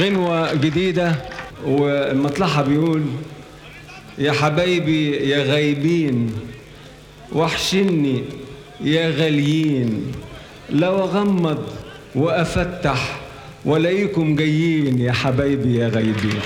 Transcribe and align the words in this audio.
غنوة 0.00 0.54
جديدة 0.54 1.14
ومطلعها 1.66 2.62
بيقول 2.62 3.02
يا 4.18 4.32
حبايبي 4.32 5.10
يا 5.16 5.44
غايبين 5.44 6.32
وحشني 7.32 8.22
يا 8.80 9.10
غاليين 9.10 10.12
لو 10.70 10.98
أغمض 10.98 11.58
وأفتح 12.14 13.20
ولاقيكم 13.64 14.36
جايين 14.36 14.98
يا 14.98 15.12
حبايبي 15.12 15.76
يا 15.78 15.88
غايبين. 15.88 16.40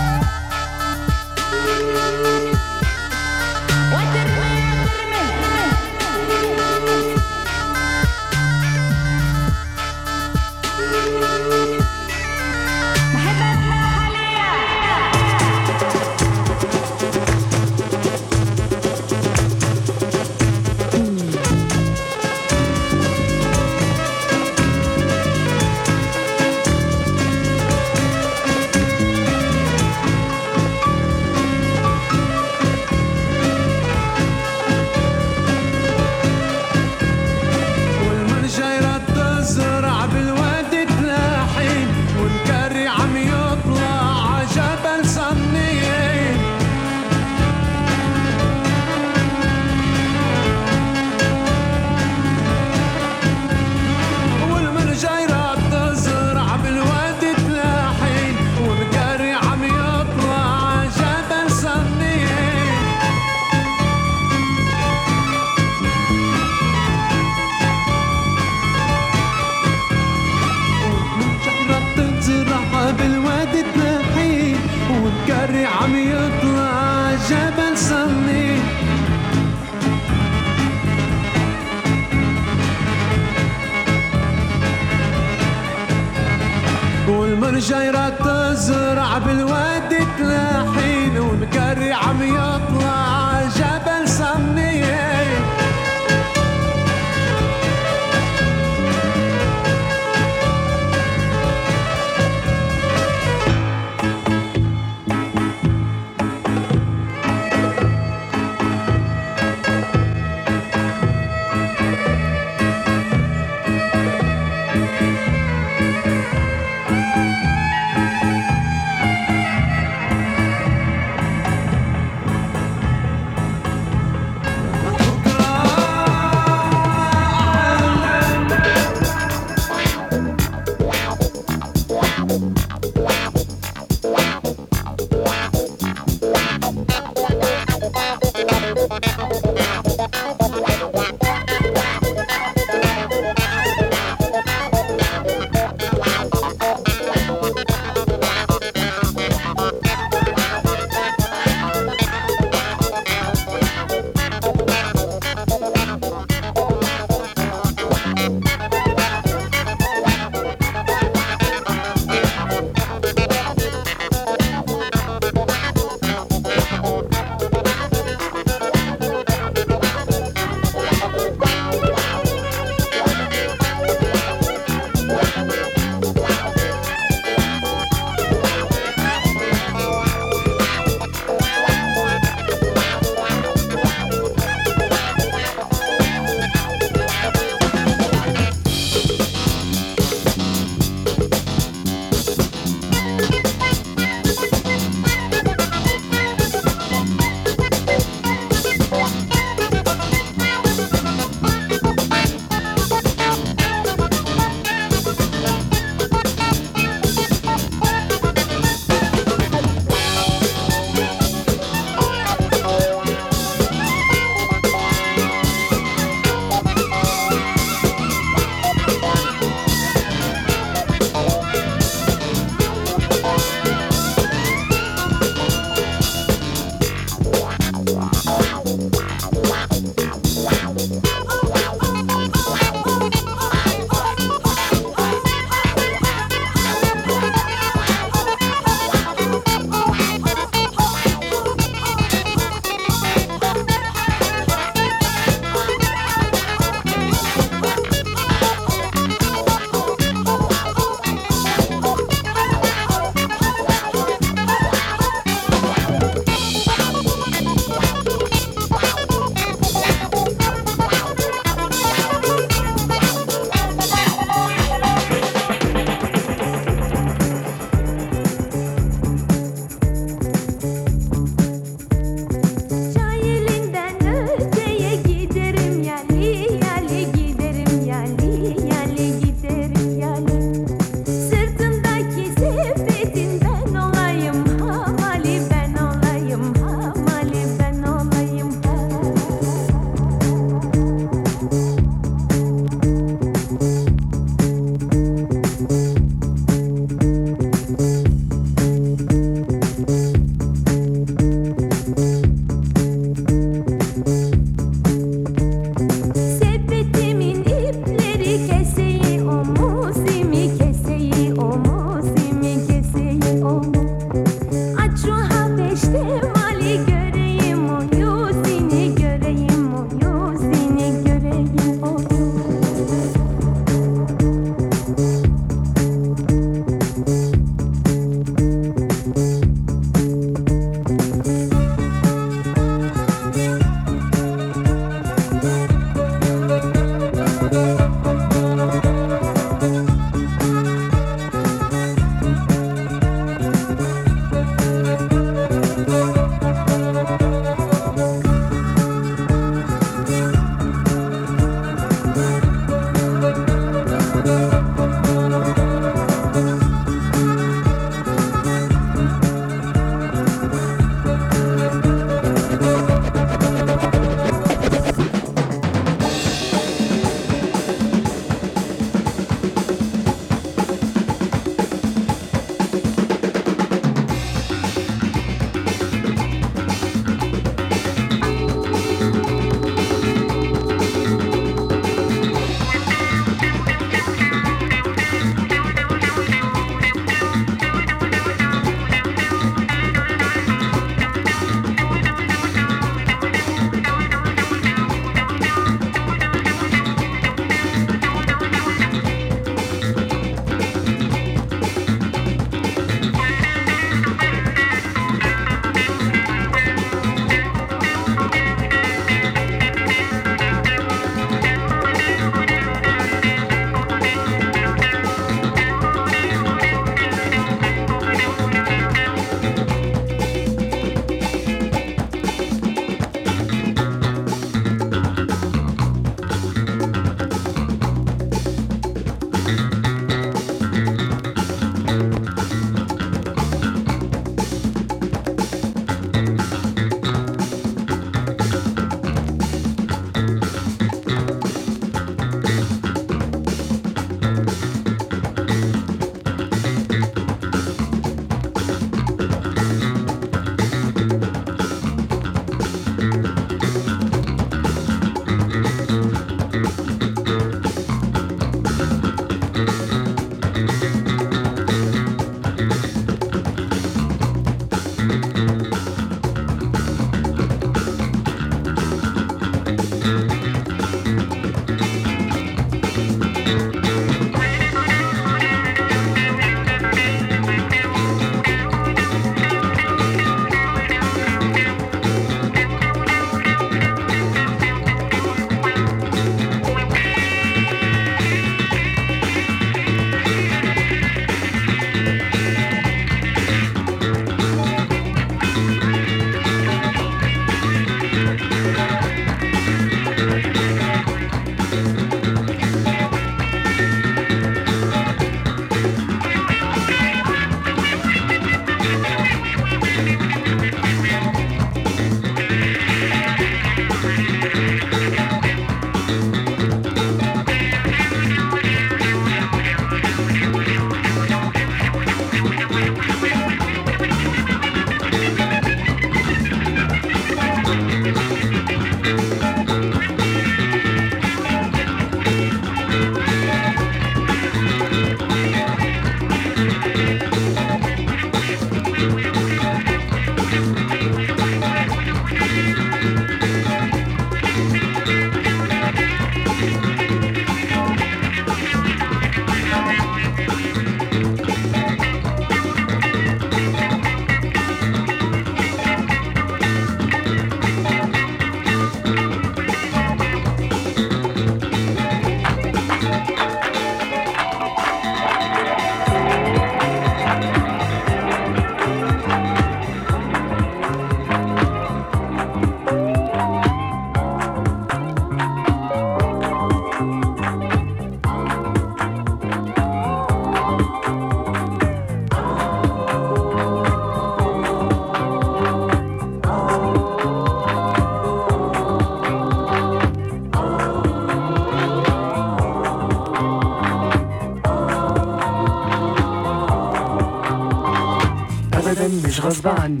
مش 599.30 599.40
غصب 599.40 599.68
عني. 599.68 600.00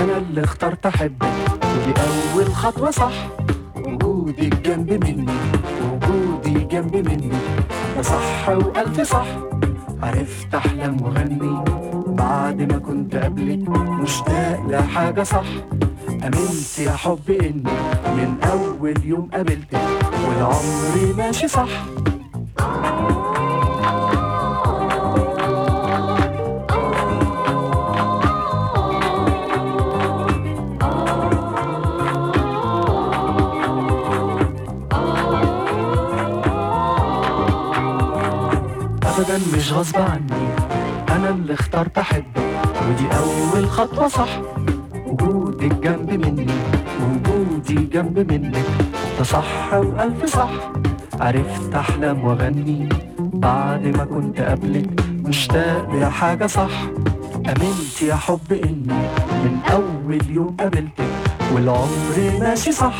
أنا 0.00 0.16
اللي 0.16 0.44
اخترت 0.44 0.86
أحبك. 0.86 1.26
ودي 1.64 1.94
أول 2.00 2.54
خطوة 2.54 2.90
صح. 2.90 3.12
وجودك 3.76 4.54
جنب 4.68 5.04
مني. 5.04 5.32
وجودي 5.82 6.64
جنب 6.64 6.96
مني. 6.96 7.30
ده 7.96 8.02
صح 8.02 8.48
وألف 8.48 9.00
صح. 9.00 9.26
عرفت 10.02 10.54
احلم 10.54 11.02
واغني 11.02 11.64
بعد 12.06 12.72
ما 12.72 12.78
كنت 12.78 13.16
قبلك 13.16 13.68
مشتاق 13.68 14.60
لحاجة 14.68 15.22
صح. 15.22 15.46
أمنت 16.08 16.78
يا 16.78 16.92
حب 16.92 17.30
إني 17.30 17.62
من 18.16 18.36
أول 18.52 18.94
يوم 19.04 19.28
قابلتك. 19.32 19.78
والعمر 20.28 21.14
ماشي 21.16 21.48
صح. 21.48 21.68
ابدا 39.24 39.56
مش 39.56 39.72
غصب 39.72 39.96
عني 39.96 40.48
أنا 41.08 41.28
اللي 41.28 41.54
اخترت 41.54 41.98
أحبك 41.98 42.24
ودي 42.88 43.06
أول 43.16 43.68
خطوة 43.68 44.08
صح. 44.08 44.28
وجودك 45.06 45.72
جنب 45.74 46.10
مني 46.26 46.46
وجودي 47.02 47.74
جنب 47.74 48.32
منك. 48.32 48.64
ده 49.18 49.24
صح 49.24 49.74
وألف 49.74 50.24
صح. 50.36 50.50
عرفت 51.20 51.74
احلم 51.74 52.24
وأغني 52.24 52.88
بعد 53.18 53.86
ما 53.86 54.04
كنت 54.04 54.40
قبلك. 54.40 54.90
مشتاق 55.10 55.90
لحاجه 55.94 56.46
صح. 56.46 56.70
أمنت 57.36 58.02
يا 58.02 58.14
حب 58.14 58.52
إني 58.52 58.94
من 59.44 59.58
أول 59.72 60.18
يوم 60.30 60.56
قابلتك 60.60 61.04
والعمر 61.54 62.38
ماشي 62.40 62.72
صح. 62.72 62.94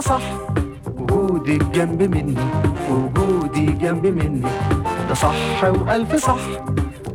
صح. 0.00 0.22
وجودك 0.98 1.62
جنب 1.74 2.02
مني 2.02 2.34
وجودي 2.90 3.66
جنب 3.66 4.06
مني. 4.06 4.42
ده 5.08 5.14
صح 5.14 5.64
وألف 5.64 6.16
صح. 6.16 6.40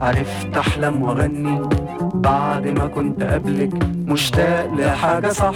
عرفت 0.01 0.57
أحلم 0.57 1.01
وأغني 1.01 1.61
بعد 2.13 2.67
ما 2.67 2.87
كنت 2.87 3.23
قبلك. 3.23 3.73
مشتاق 4.07 4.73
لحاجة 4.73 5.27
صح. 5.27 5.55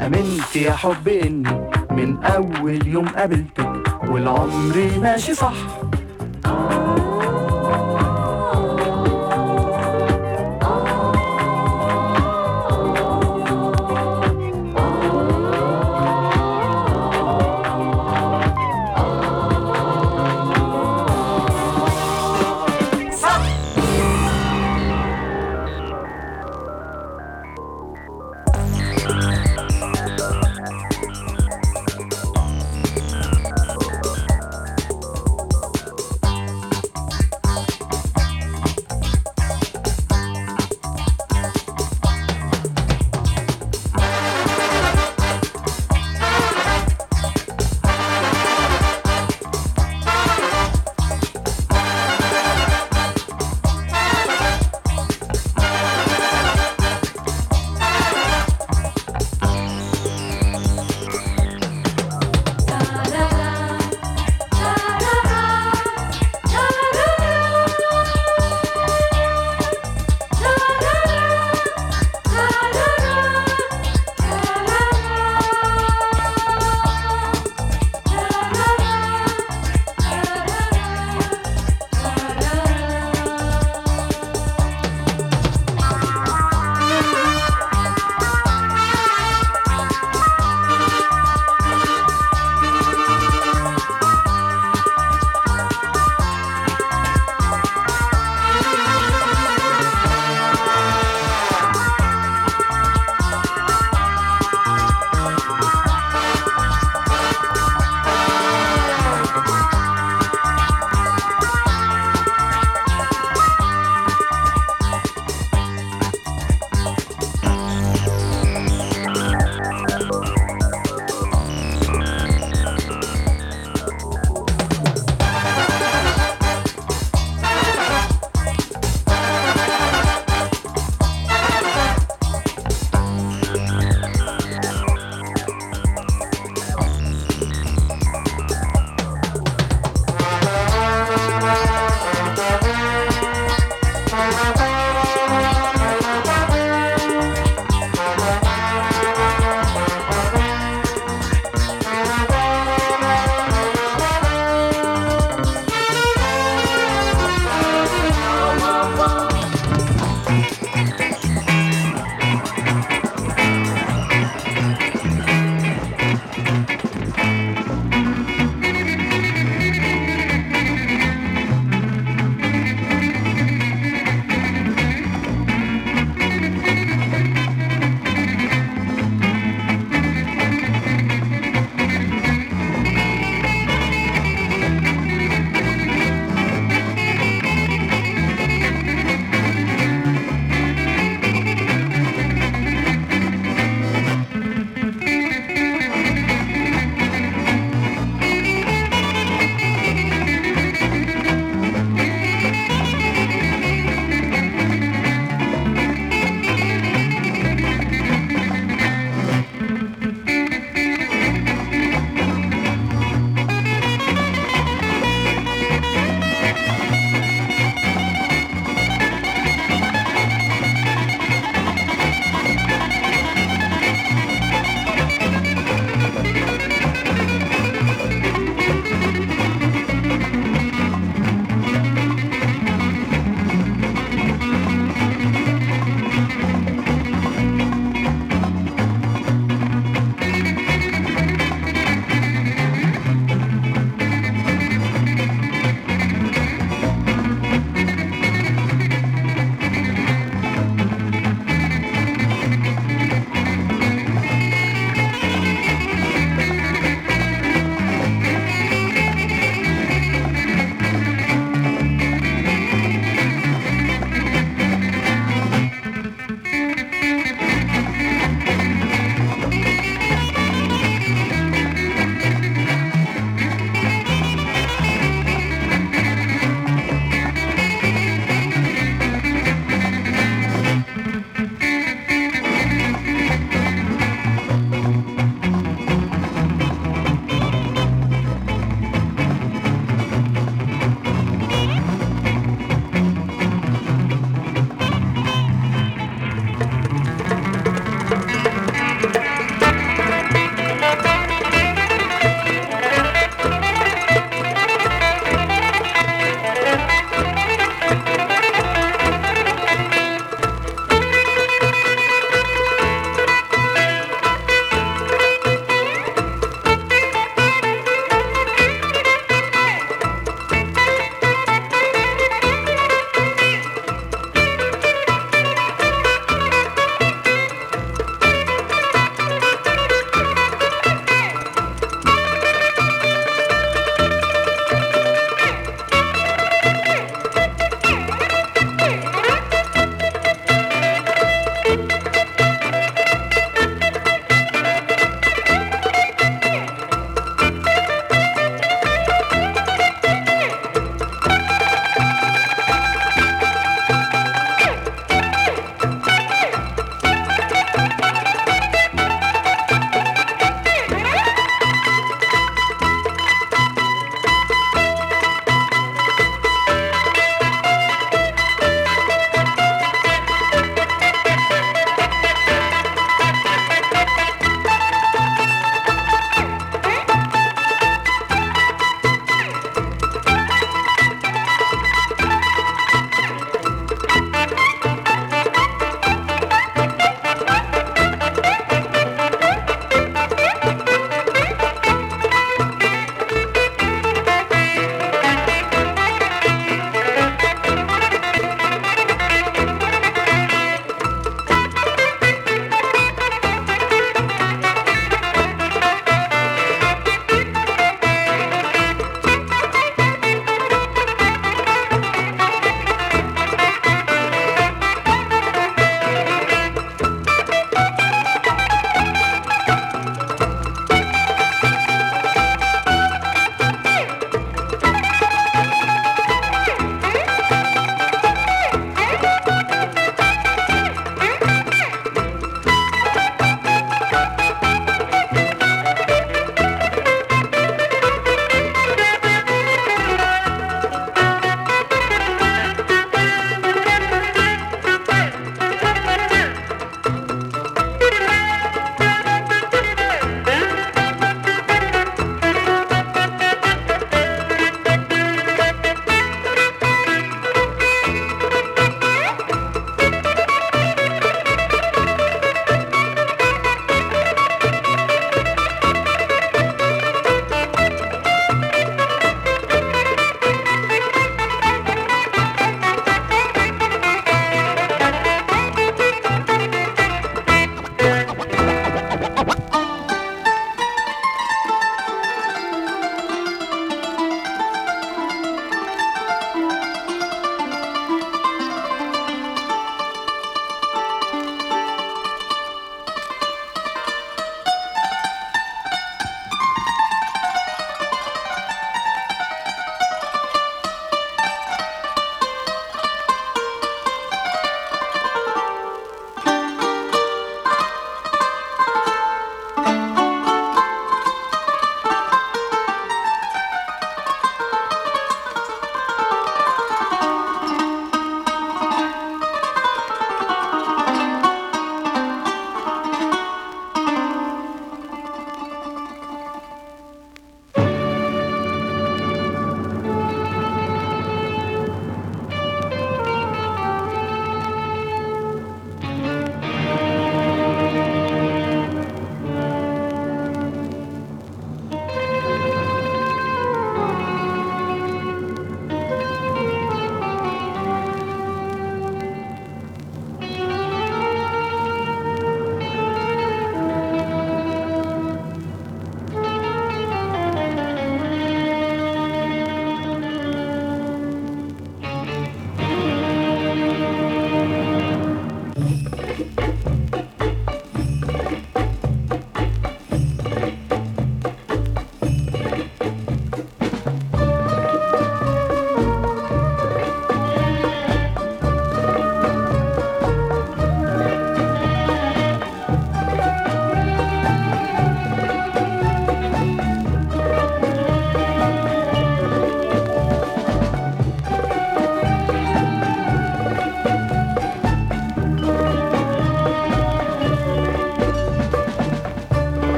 آمنت 0.00 0.56
يا 0.56 0.72
حب 0.72 1.08
إني 1.08 1.68
من 1.90 2.16
أول 2.22 2.86
يوم 2.86 3.08
قابلتك 3.08 3.72
والعمر 4.08 4.90
ماشي 5.02 5.34
صح. 5.34 5.54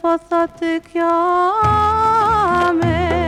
po 0.00 0.18
thot 0.18 0.60
kjo 0.90 1.12
me 2.80 3.25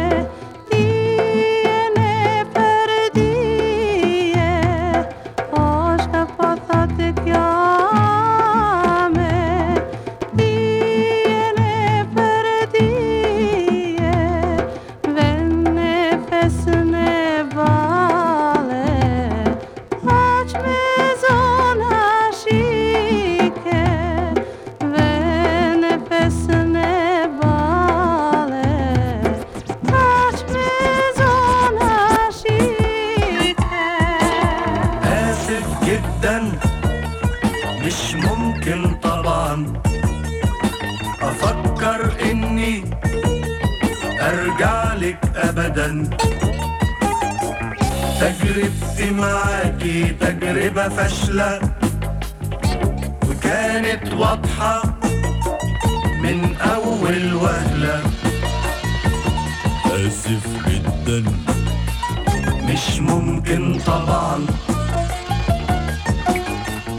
تجربتي 48.59 49.11
معاكي 49.11 50.05
تجربة 50.21 50.89
فاشلة. 50.89 51.61
وكانت 53.31 54.13
واضحة 54.13 54.83
من 56.23 56.57
أول 56.57 57.35
وهلة. 57.35 58.03
آسف 59.87 60.47
جدا. 60.69 61.25
مش 62.69 63.01
ممكن 63.01 63.79
طبعا. 63.87 64.47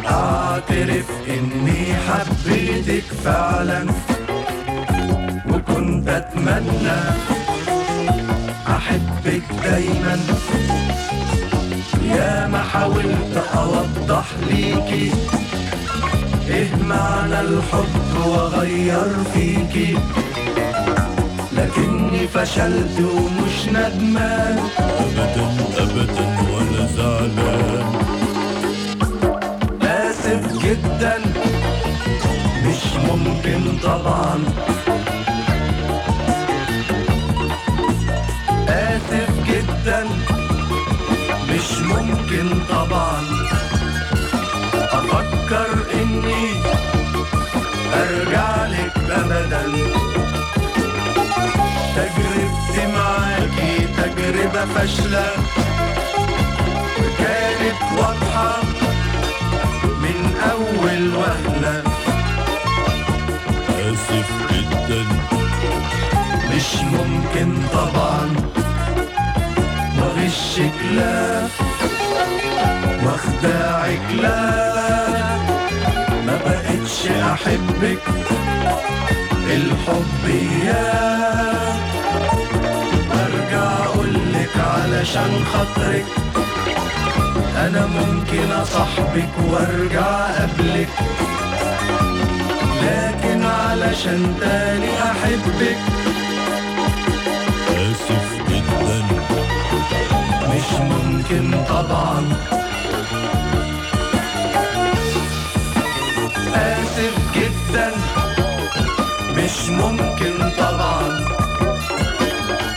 أعترف 0.06 1.10
إني 1.30 1.96
حبيتك 2.08 3.04
فعلا. 3.24 3.86
وكنت 5.50 6.08
أتمنى 6.10 7.00
أحبك 8.68 9.44
دايما. 9.64 10.20
حاولت 12.74 13.44
أوضح 13.56 14.26
ليكي 14.50 15.12
إيه 16.50 16.76
معنى 16.76 17.42
الحب 17.42 18.28
واغير 18.28 19.14
فيكي 19.34 19.98
لكني 21.54 22.28
فشلت 22.28 23.00
ومش 23.00 23.68
ندمان. 23.70 24.60
ابدا 24.80 25.48
ابدا 25.78 26.28
ولا 26.54 26.86
زعلان. 26.98 27.86
آسف 29.82 30.64
جدا. 30.64 31.18
مش 32.66 32.84
ممكن 33.10 33.78
طبعا. 33.84 34.40
ممكن 42.30 42.60
طبعا 42.70 43.22
أفكر 44.92 45.86
إني 45.94 46.52
أرجع 47.94 48.66
لك 48.66 48.98
ابدا. 49.10 49.64
تجربتي 51.96 52.88
معاكي 52.94 53.88
تجربة 53.98 54.66
فاشلة. 54.66 55.32
كانت 57.18 57.82
واضحة 57.98 58.62
من 60.02 60.36
أول 60.52 61.16
وهلة. 61.16 61.84
آسف 63.80 64.30
جدا. 64.52 65.06
مش 66.56 66.76
ممكن 66.76 67.68
طبعا. 67.74 68.36
وغشك 69.98 70.74
لا. 70.92 71.69
واخدعك 73.10 74.02
لا 74.22 74.40
ما 76.26 76.36
بقتش 76.46 77.08
أحبك. 77.08 78.04
الحب 79.48 80.24
يا 80.66 80.94
برجع 83.10 83.72
أقولك 83.86 84.54
علشان 84.58 85.32
خاطرك. 85.54 86.06
أنا 87.58 87.86
ممكن 87.86 88.52
أصاحبك 88.52 89.30
وأرجع 89.52 90.26
قبلك 90.28 90.90
لكن 92.84 93.46
علشان 93.46 94.36
تاني 94.40 94.94
أحبك. 95.12 95.78
آسف 97.70 98.28
جدا. 98.50 99.04
مش 100.50 100.70
ممكن 100.80 101.64
طبعا. 101.70 102.24
طبعا. 110.58 111.26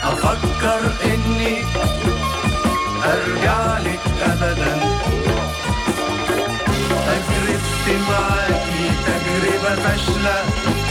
أفكر 0.03 0.81
إني 1.05 1.64
أرجع 3.05 3.79
لك 3.79 4.01
أبدا. 4.23 4.81
تجربتي 7.07 7.97
معاكي 8.11 8.91
تجربة 9.07 9.75
فاشلة. 9.83 10.82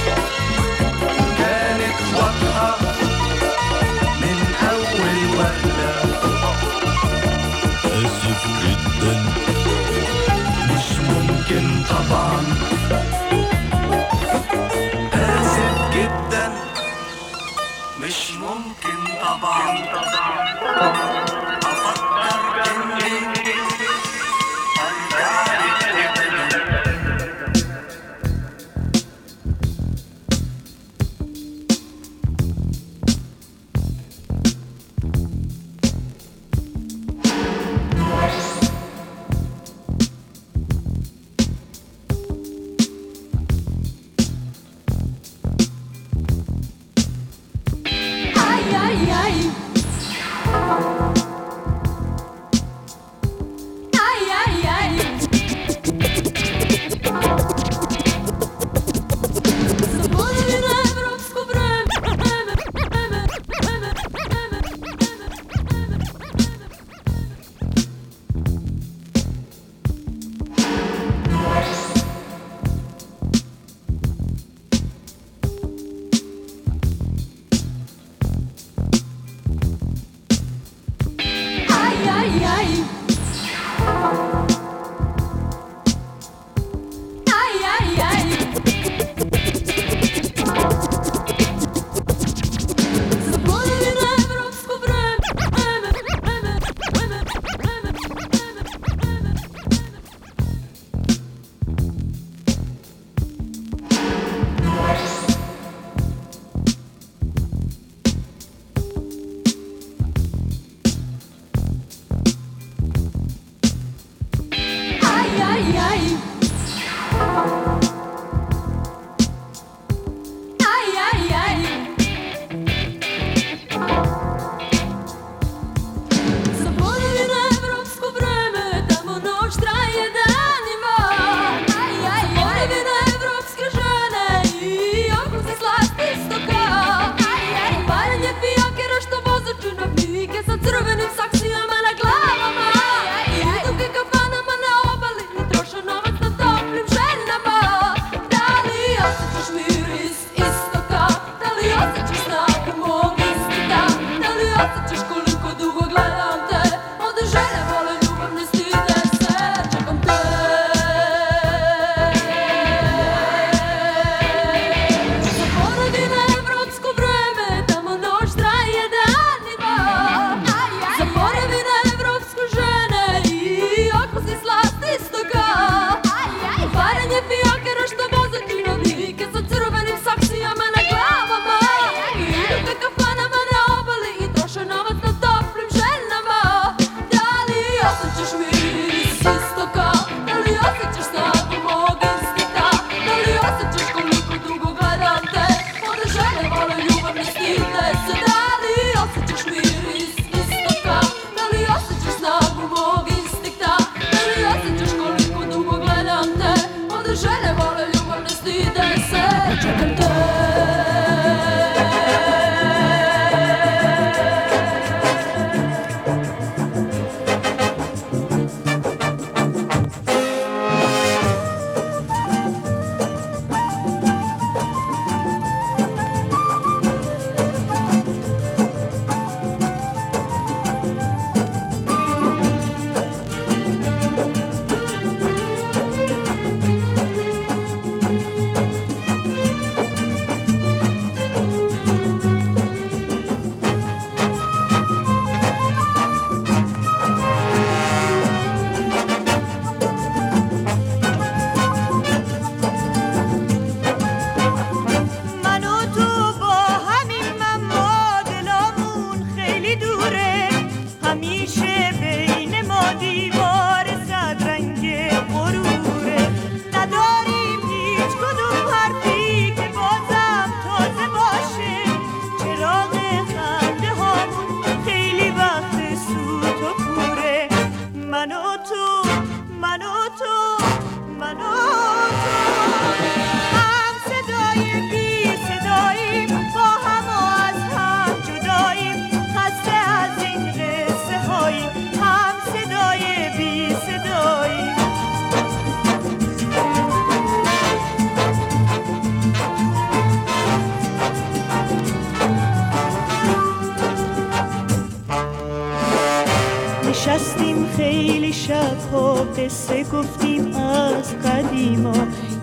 خیلی 307.78 308.34
شبها 308.34 309.13
قصه 309.13 309.84
گفتیم 309.84 310.55
از 310.55 311.15
قدیما. 311.15 311.93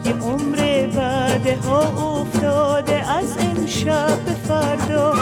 یه 0.05 0.13
عمر 0.13 0.87
بعده 0.97 1.57
ها 1.57 1.81
افتاده 2.21 3.11
از 3.11 3.37
امشب 3.39 4.25
به 4.25 4.33
فردا. 4.33 5.15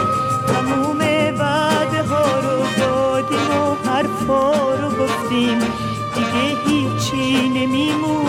تموم 0.47 0.97
بعده 1.39 2.03
ها 2.03 2.39
رو 2.39 2.63
دادیم 2.79 3.51
و 3.51 3.89
حرفا 3.89 4.75
رو 4.75 4.89
گفتیم. 4.89 5.59
دیگه 6.15 6.57
هیچی 6.65 7.49
نمیمونه 7.49 8.26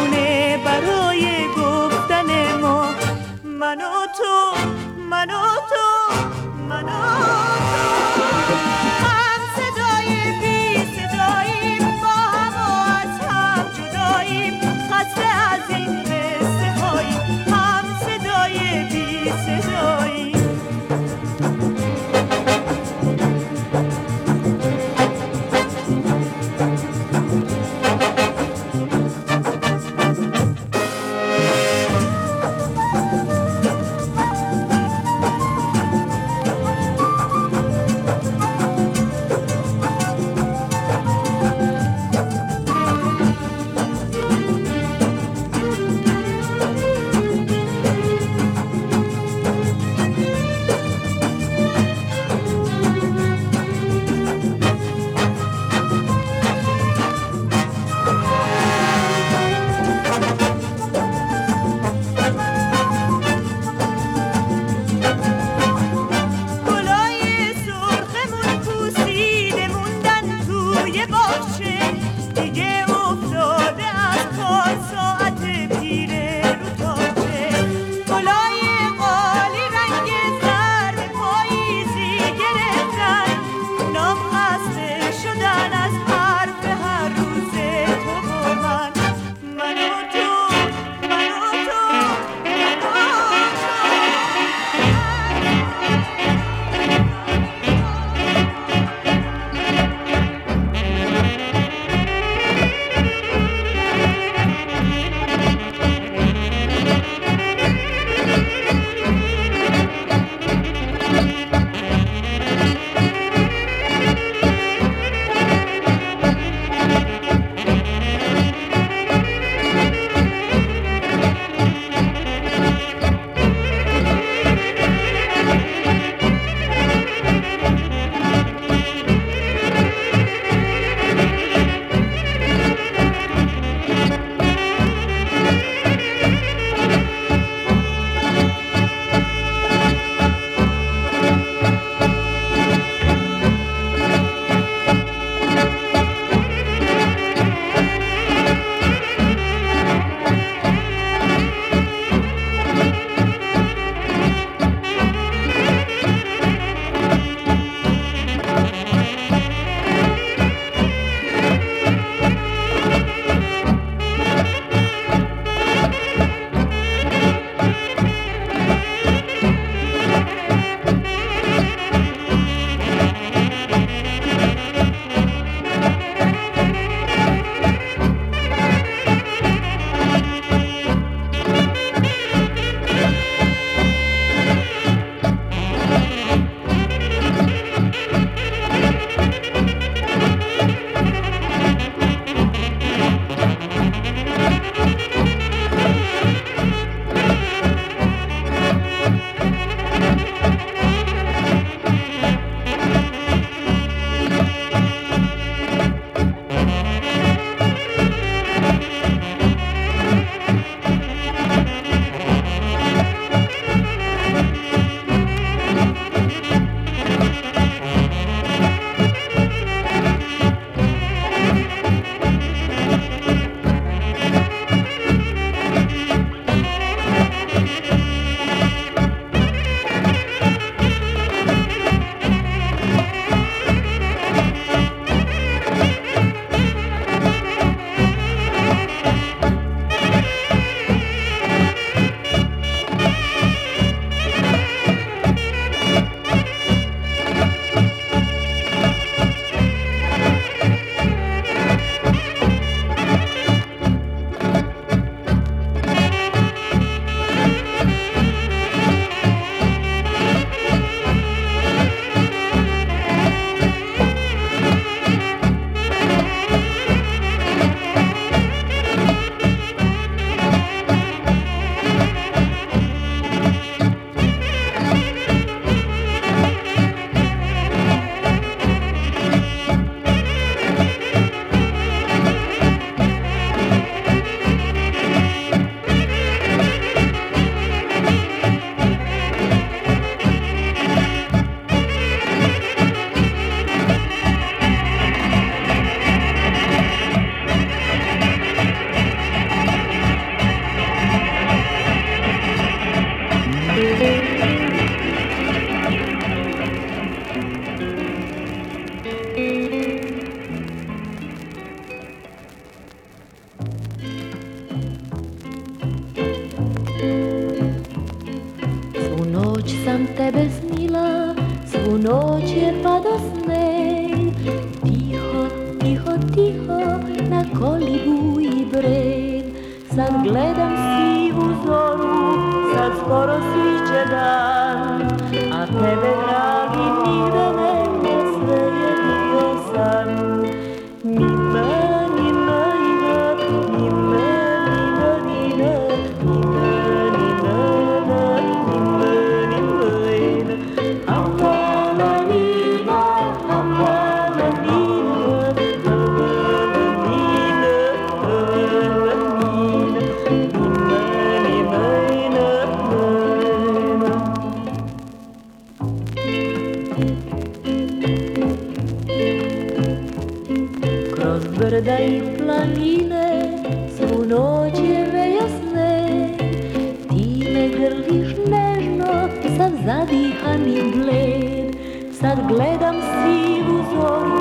Sad 382.21 382.39
gledam 382.49 382.95
sivu 382.95 383.79
zoru 383.91 384.39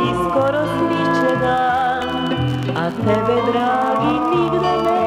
i 0.00 0.08
skoro 0.14 0.66
smiče 0.66 1.36
dan, 1.40 2.08
a 2.76 2.90
tebe 2.90 3.36
dragi 3.52 4.36
nigde 4.36 5.03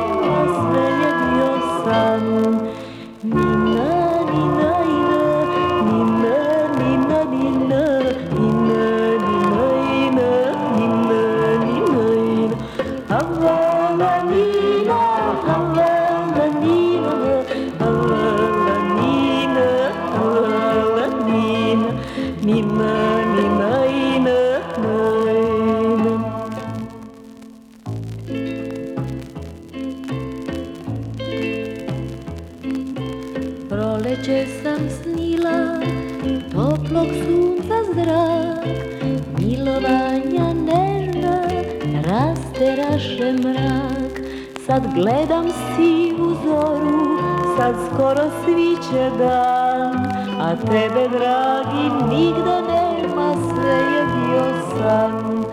Sad 44.77 44.93
gledam 44.93 45.45
sivu 45.75 46.35
zoru, 46.45 47.17
sad 47.57 47.75
skoro 47.87 48.29
sviće 48.43 49.09
dan, 49.17 49.95
a 50.41 50.55
tebe 50.55 51.07
dragi 51.09 52.05
nigda 52.09 52.61
nema, 52.61 53.33
sve 53.33 53.73
je 53.73 54.05
bio 54.05 54.43
san. 54.77 55.45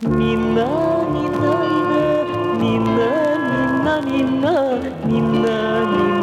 Nina, 0.00 0.68
nina, 1.12 1.54
nina, 1.80 2.24
nina, 2.60 3.10
nina, 3.50 4.00
nina, 4.00 4.78
nina, 5.06 5.86
nina. 5.86 6.17